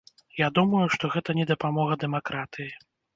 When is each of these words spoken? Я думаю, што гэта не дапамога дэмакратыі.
Я 0.37 0.45
думаю, 0.55 0.79
што 0.95 1.11
гэта 1.15 1.35
не 1.39 1.45
дапамога 1.51 1.99
дэмакратыі. 2.05 2.67